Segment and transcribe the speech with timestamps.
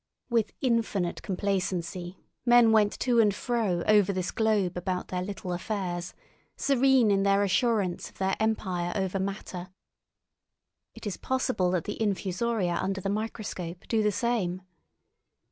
[0.31, 6.15] With infinite complacency men went to and fro over this globe about their little affairs,
[6.57, 9.69] serene in their assurance of their empire over matter.
[10.95, 14.63] It is possible that the infusoria under the microscope do the same.